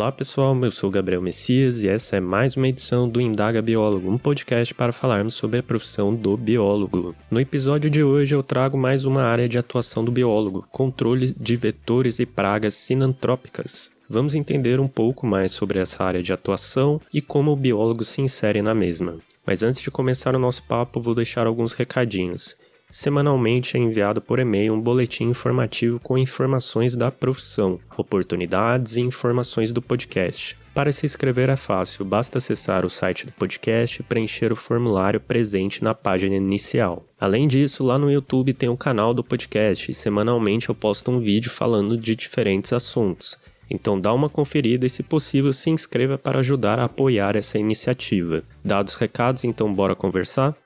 [0.00, 4.10] Olá pessoal, eu sou Gabriel Messias e essa é mais uma edição do Indaga Biólogo,
[4.10, 7.14] um podcast para falarmos sobre a profissão do biólogo.
[7.30, 11.54] No episódio de hoje eu trago mais uma área de atuação do biólogo, controle de
[11.54, 13.90] vetores e pragas sinantrópicas.
[14.08, 18.22] Vamos entender um pouco mais sobre essa área de atuação e como o biólogo se
[18.22, 19.18] insere na mesma.
[19.46, 22.56] Mas antes de começar o nosso papo, vou deixar alguns recadinhos.
[22.90, 29.72] Semanalmente é enviado por e-mail um boletim informativo com informações da profissão, oportunidades e informações
[29.72, 30.58] do podcast.
[30.74, 35.20] Para se inscrever é fácil, basta acessar o site do podcast e preencher o formulário
[35.20, 37.04] presente na página inicial.
[37.20, 41.20] Além disso, lá no YouTube tem o canal do podcast e semanalmente eu posto um
[41.20, 43.36] vídeo falando de diferentes assuntos.
[43.68, 48.42] Então dá uma conferida e, se possível, se inscreva para ajudar a apoiar essa iniciativa.
[48.64, 50.56] Dados os recados, então bora conversar?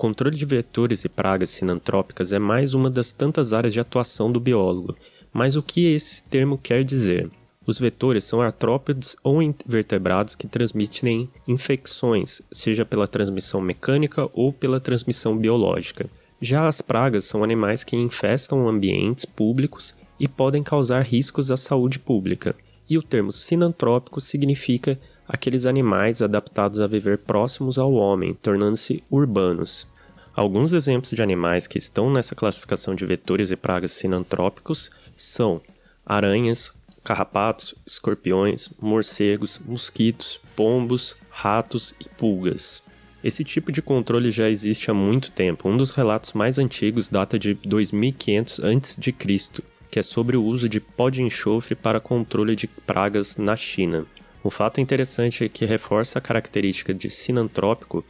[0.00, 4.40] Controle de vetores e pragas sinantrópicas é mais uma das tantas áreas de atuação do
[4.40, 4.96] biólogo.
[5.30, 7.28] Mas o que esse termo quer dizer?
[7.66, 14.80] Os vetores são artrópodes ou invertebrados que transmitem infecções, seja pela transmissão mecânica ou pela
[14.80, 16.08] transmissão biológica.
[16.40, 21.98] Já as pragas são animais que infestam ambientes públicos e podem causar riscos à saúde
[21.98, 22.56] pública.
[22.88, 24.98] E o termo sinantrópico significa
[25.32, 29.86] aqueles animais adaptados a viver próximos ao homem, tornando-se urbanos.
[30.34, 35.60] Alguns exemplos de animais que estão nessa classificação de vetores e pragas sinantrópicos são
[36.04, 36.72] aranhas,
[37.04, 42.82] carrapatos, escorpiões, morcegos, mosquitos, pombos, ratos e pulgas.
[43.22, 45.68] Esse tipo de controle já existe há muito tempo.
[45.68, 50.80] Um dos relatos mais antigos data de 2500 a.C., que é sobre o uso de
[50.80, 54.06] pó de enxofre para controle de pragas na China.
[54.42, 58.04] O fato interessante que reforça a característica de sinantrópico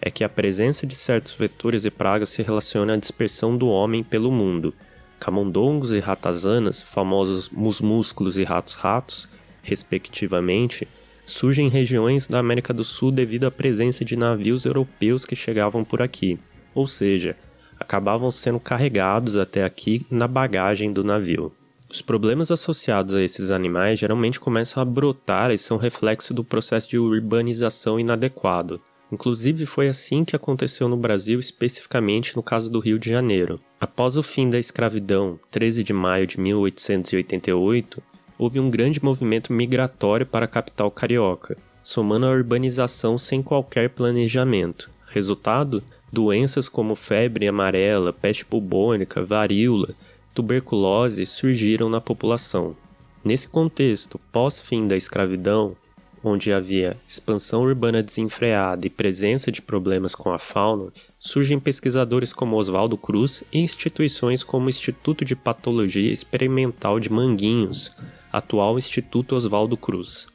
[0.00, 4.02] é que a presença de certos vetores e pragas se relaciona à dispersão do homem
[4.02, 4.74] pelo mundo.
[5.20, 9.28] Camundongos e ratazanas, famosos musmúsculos e ratos-ratos,
[9.62, 10.88] respectivamente,
[11.26, 15.84] surgem em regiões da América do Sul devido à presença de navios europeus que chegavam
[15.84, 16.38] por aqui,
[16.74, 17.36] ou seja,
[17.78, 21.52] acabavam sendo carregados até aqui na bagagem do navio.
[21.94, 26.90] Os problemas associados a esses animais geralmente começam a brotar e são reflexo do processo
[26.90, 28.80] de urbanização inadequado.
[29.12, 33.60] Inclusive, foi assim que aconteceu no Brasil, especificamente no caso do Rio de Janeiro.
[33.80, 38.02] Após o fim da escravidão, 13 de maio de 1888,
[38.36, 44.90] houve um grande movimento migratório para a capital carioca, somando a urbanização sem qualquer planejamento.
[45.06, 45.80] Resultado?
[46.12, 49.94] Doenças como febre amarela, peste bubônica, varíola,
[50.34, 52.76] tuberculose surgiram na população.
[53.24, 55.76] Nesse contexto, pós-fim da escravidão,
[56.22, 62.56] onde havia expansão urbana desenfreada e presença de problemas com a fauna, surgem pesquisadores como
[62.56, 67.92] Oswaldo Cruz e instituições como o Instituto de Patologia Experimental de Manguinhos,
[68.32, 70.26] atual Instituto Oswaldo Cruz.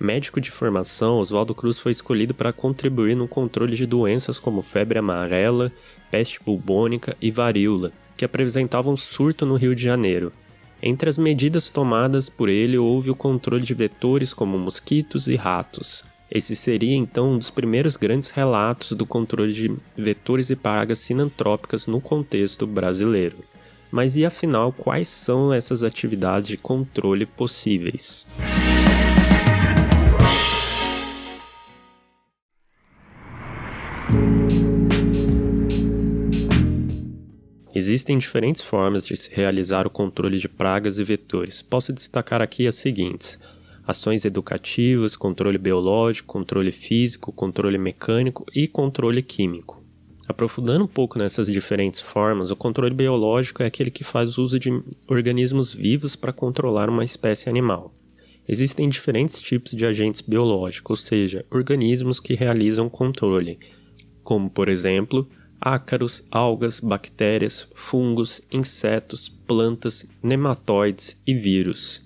[0.00, 4.98] Médico de formação, Oswaldo Cruz foi escolhido para contribuir no controle de doenças como febre
[4.98, 5.72] amarela,
[6.10, 10.32] peste bubônica e varíola, que apresentavam surto no Rio de Janeiro.
[10.82, 16.04] Entre as medidas tomadas por ele houve o controle de vetores como mosquitos e ratos.
[16.30, 21.86] Esse seria então um dos primeiros grandes relatos do controle de vetores e pragas sinantrópicas
[21.86, 23.38] no contexto brasileiro.
[23.90, 28.26] Mas e afinal, quais são essas atividades de controle possíveis?
[37.88, 41.62] Existem diferentes formas de se realizar o controle de pragas e vetores.
[41.62, 43.40] Posso destacar aqui as seguintes:
[43.86, 49.82] ações educativas, controle biológico, controle físico, controle mecânico e controle químico.
[50.28, 54.68] Aprofundando um pouco nessas diferentes formas, o controle biológico é aquele que faz uso de
[55.08, 57.94] organismos vivos para controlar uma espécie animal.
[58.46, 63.58] Existem diferentes tipos de agentes biológicos, ou seja, organismos que realizam controle,
[64.22, 65.26] como, por exemplo,
[65.60, 72.02] ácaros, algas, bactérias, fungos, insetos, plantas, nematóides e vírus.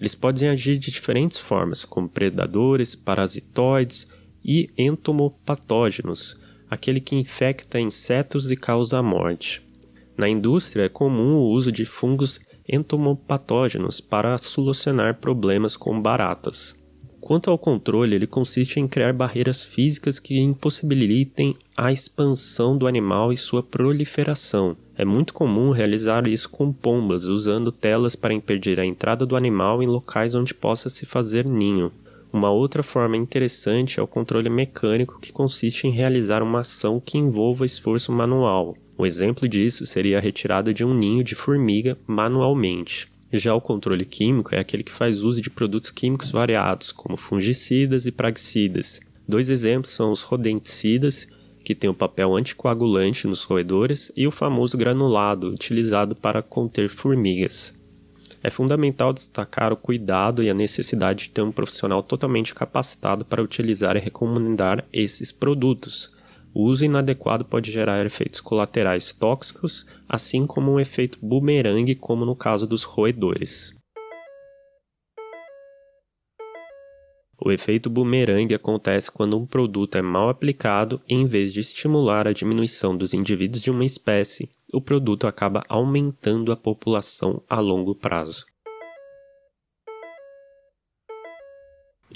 [0.00, 4.06] Eles podem agir de diferentes formas, como predadores, parasitoides
[4.44, 6.38] e entomopatógenos,
[6.70, 9.62] aquele que infecta insetos e causa a morte.
[10.16, 16.76] Na indústria é comum o uso de fungos entomopatógenos para solucionar problemas com baratas.
[17.20, 23.32] Quanto ao controle, ele consiste em criar barreiras físicas que impossibilitem a expansão do animal
[23.32, 24.76] e sua proliferação.
[24.96, 29.82] É muito comum realizar isso com pombas, usando telas para impedir a entrada do animal
[29.82, 31.92] em locais onde possa se fazer ninho.
[32.32, 37.16] Uma outra forma interessante é o controle mecânico, que consiste em realizar uma ação que
[37.16, 38.76] envolva esforço manual.
[38.98, 43.08] O exemplo disso seria a retirada de um ninho de formiga manualmente.
[43.32, 48.06] Já o controle químico é aquele que faz uso de produtos químicos variados, como fungicidas
[48.06, 49.00] e praguicidas.
[49.28, 51.28] Dois exemplos são os rodenticidas,
[51.62, 57.74] que tem o papel anticoagulante nos roedores, e o famoso granulado, utilizado para conter formigas.
[58.42, 63.42] É fundamental destacar o cuidado e a necessidade de ter um profissional totalmente capacitado para
[63.42, 66.10] utilizar e recomendar esses produtos,
[66.58, 72.34] o uso inadequado pode gerar efeitos colaterais tóxicos, assim como um efeito bumerangue, como no
[72.34, 73.72] caso dos roedores.
[77.40, 82.26] O efeito bumerangue acontece quando um produto é mal aplicado e, em vez de estimular
[82.26, 87.94] a diminuição dos indivíduos de uma espécie, o produto acaba aumentando a população a longo
[87.94, 88.44] prazo.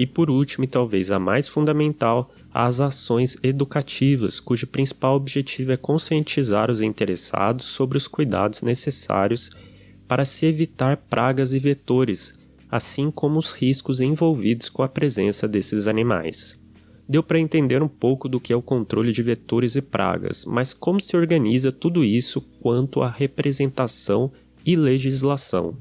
[0.03, 5.77] E por último, e talvez a mais fundamental, as ações educativas, cujo principal objetivo é
[5.77, 9.49] conscientizar os interessados sobre os cuidados necessários
[10.09, 12.37] para se evitar pragas e vetores,
[12.69, 16.61] assim como os riscos envolvidos com a presença desses animais.
[17.09, 20.75] Deu para entender um pouco do que é o controle de vetores e pragas, mas
[20.75, 24.33] como se organiza tudo isso quanto à representação
[24.67, 25.77] e legislação.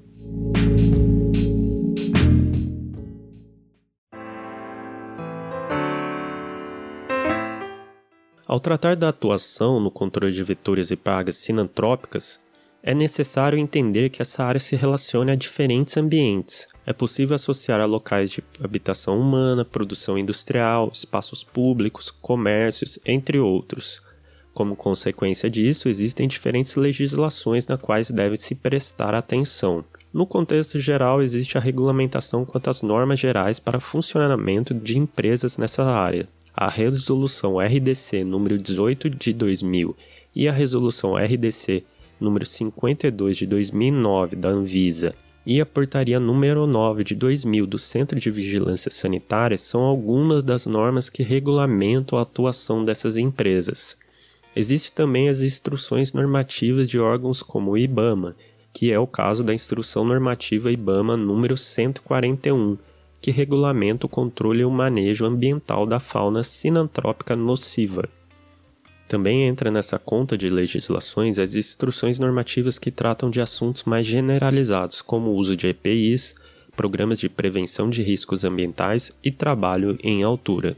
[8.52, 12.38] Ao tratar da atuação no controle de vetores e pragas sinantrópicas,
[12.84, 16.68] é necessário entender que essa área se relaciona a diferentes ambientes.
[16.86, 24.02] É possível associar a locais de habitação humana, produção industrial, espaços públicos, comércios, entre outros.
[24.54, 29.82] Como consequência disso, existem diferentes legislações nas quais deve se prestar atenção.
[30.12, 35.86] No contexto geral, existe a regulamentação quanto às normas gerais para funcionamento de empresas nessa
[35.86, 36.28] área
[36.62, 39.98] a Resolução RDC número 18 de 2000
[40.36, 41.84] e a Resolução RDC
[42.20, 48.20] número 52 de 2009 da Anvisa e a Portaria número 9 de 2000 do Centro
[48.20, 53.98] de Vigilância Sanitária são algumas das normas que regulamentam a atuação dessas empresas.
[54.56, 58.36] Existem também as instruções normativas de órgãos como o IBAMA,
[58.72, 62.78] que é o caso da Instrução Normativa IBAMA número 141,
[63.22, 68.10] que regulamenta o controle e o manejo ambiental da fauna sinantrópica nociva.
[69.08, 75.02] Também entra nessa conta de legislações as instruções normativas que tratam de assuntos mais generalizados,
[75.02, 76.34] como o uso de EPIs,
[76.76, 80.78] programas de prevenção de riscos ambientais e trabalho em altura.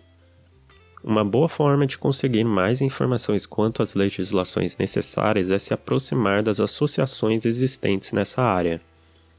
[1.03, 6.59] Uma boa forma de conseguir mais informações quanto às legislações necessárias é se aproximar das
[6.59, 8.81] associações existentes nessa área.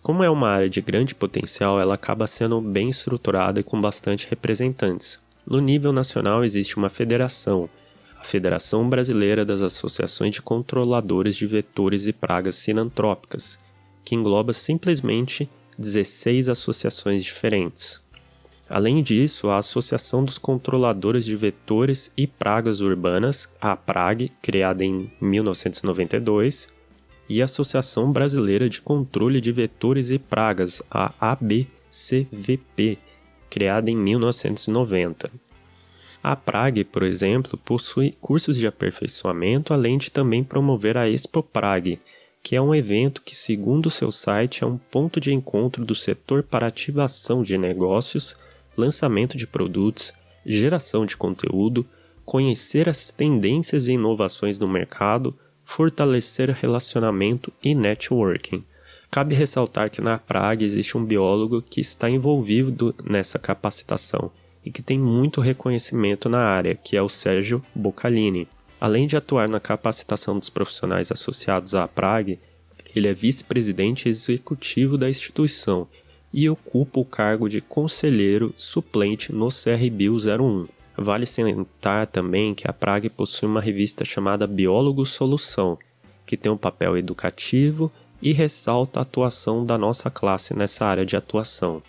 [0.04, 4.28] Como é uma área de grande potencial, ela acaba sendo bem estruturada e com bastante
[4.28, 5.18] representantes.
[5.46, 7.70] No nível nacional existe uma federação,
[8.20, 13.58] a Federação Brasileira das Associações de Controladores de Vetores e Pragas Sinantrópicas,
[14.04, 17.98] que engloba simplesmente 16 associações diferentes.
[18.68, 25.10] Além disso, a Associação dos Controladores de Vetores e Pragas Urbanas, a APRAG, criada em
[25.18, 26.73] 1992,
[27.28, 32.98] e Associação Brasileira de Controle de Vetores e Pragas, a ABCVP,
[33.48, 35.30] criada em 1990.
[36.22, 41.98] A Prague, por exemplo, possui cursos de aperfeiçoamento, além de também promover a Expo Prague,
[42.42, 46.42] que é um evento que, segundo seu site, é um ponto de encontro do setor
[46.42, 48.36] para ativação de negócios,
[48.76, 50.12] lançamento de produtos,
[50.44, 51.86] geração de conteúdo,
[52.24, 58.64] conhecer as tendências e inovações no mercado, fortalecer relacionamento e networking.
[59.10, 64.30] Cabe ressaltar que na Praga existe um biólogo que está envolvido nessa capacitação
[64.64, 68.48] e que tem muito reconhecimento na área, que é o Sérgio Boccalini.
[68.80, 72.38] Além de atuar na capacitação dos profissionais associados à Prague,
[72.94, 75.86] ele é vice-presidente executivo da instituição
[76.32, 80.66] e ocupa o cargo de conselheiro suplente no CRBio 01.
[80.96, 85.76] Vale salientar também que a Prague possui uma revista chamada Biólogo Solução,
[86.24, 87.90] que tem um papel educativo
[88.22, 91.82] e ressalta a atuação da nossa classe nessa área de atuação.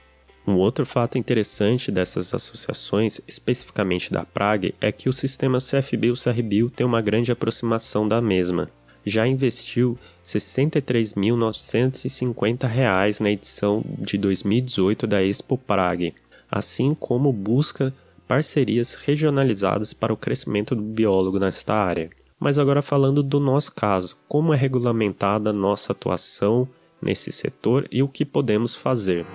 [0.47, 6.85] Um outro fato interessante dessas associações, especificamente da Prague, é que o sistema CFBio-CRBio tem
[6.85, 8.69] uma grande aproximação da mesma.
[9.03, 16.13] Já investiu R$ 63.950 na edição de 2018 da Expo Prague,
[16.51, 17.91] assim como busca
[18.27, 22.09] parcerias regionalizadas para o crescimento do biólogo nesta área.
[22.39, 26.67] Mas agora falando do nosso caso, como é regulamentada nossa atuação
[27.01, 29.25] nesse setor e o que podemos fazer.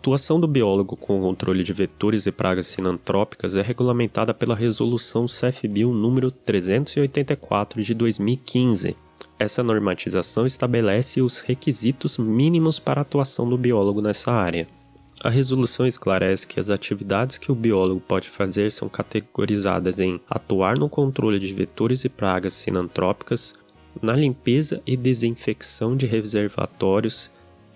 [0.00, 5.26] Atuação do biólogo com o controle de vetores e pragas sinantrópicas é regulamentada pela Resolução
[5.26, 8.96] CFBio número 384 de 2015.
[9.38, 14.66] Essa normatização estabelece os requisitos mínimos para a atuação do biólogo nessa área.
[15.22, 20.78] A resolução esclarece que as atividades que o biólogo pode fazer são categorizadas em atuar
[20.78, 23.54] no controle de vetores e pragas sinantrópicas,
[24.00, 27.30] na limpeza e desinfecção de reservatórios,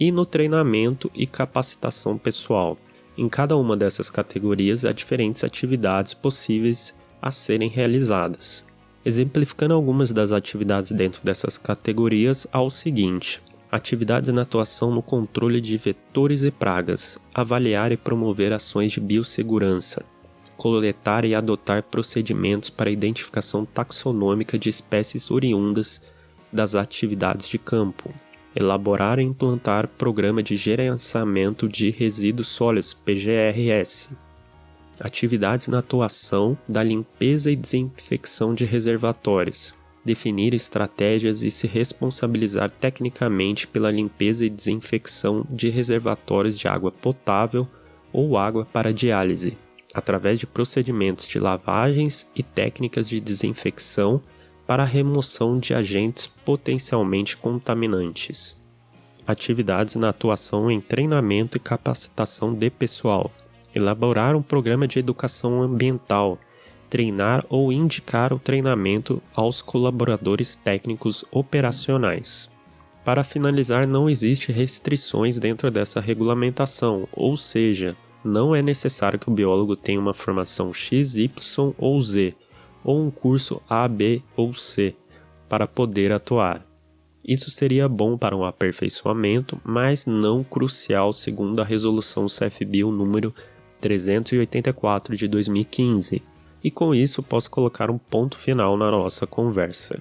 [0.04, 2.76] e no treinamento e capacitação pessoal.
[3.16, 8.62] Em cada uma dessas categorias há diferentes atividades possíveis a serem realizadas.
[9.02, 13.40] Exemplificando algumas das atividades dentro dessas categorias, há o seguinte:
[13.72, 20.04] atividades na atuação no controle de vetores e pragas, avaliar e promover ações de biossegurança,
[20.54, 26.02] coletar e adotar procedimentos para identificação taxonômica de espécies oriundas
[26.52, 28.12] das atividades de campo,
[28.54, 34.10] elaborar e implantar programa de gerenciamento de resíduos sólidos PGRS,
[35.00, 43.66] atividades na atuação da limpeza e desinfecção de reservatórios, definir estratégias e se responsabilizar tecnicamente
[43.66, 47.66] pela limpeza e desinfecção de reservatórios de água potável
[48.12, 49.56] ou água para diálise,
[49.94, 54.22] através de procedimentos de lavagens e técnicas de desinfecção
[54.66, 58.56] para a remoção de agentes potencialmente contaminantes.
[59.26, 63.30] Atividades na atuação em treinamento e capacitação de pessoal.
[63.74, 66.38] Elaborar um programa de educação ambiental.
[66.90, 72.50] Treinar ou indicar o treinamento aos colaboradores técnicos operacionais.
[73.04, 79.32] Para finalizar, não existe restrições dentro dessa regulamentação, ou seja, não é necessário que o
[79.32, 82.34] biólogo tenha uma formação X, Y ou Z,
[82.84, 84.94] ou um curso A, B ou C
[85.48, 86.64] para poder atuar.
[87.26, 93.32] Isso seria bom para um aperfeiçoamento, mas não crucial segundo a resolução CFBio número
[93.80, 96.22] 384 de 2015.
[96.62, 100.00] E com isso posso colocar um ponto final na nossa conversa.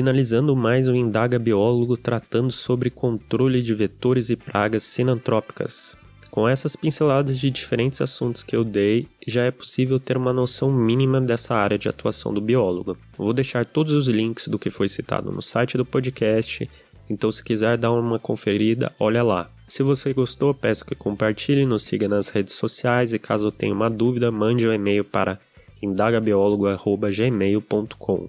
[0.00, 5.94] Finalizando mais um Indaga Biólogo tratando sobre controle de vetores e pragas sinantrópicas.
[6.30, 10.72] Com essas pinceladas de diferentes assuntos que eu dei, já é possível ter uma noção
[10.72, 12.96] mínima dessa área de atuação do biólogo.
[13.14, 16.66] Vou deixar todos os links do que foi citado no site do podcast,
[17.10, 19.50] então se quiser dar uma conferida, olha lá.
[19.68, 23.90] Se você gostou, peço que compartilhe, nos siga nas redes sociais e caso tenha uma
[23.90, 25.38] dúvida, mande um e-mail para
[25.82, 28.28] indagabiólogo.gmail.com.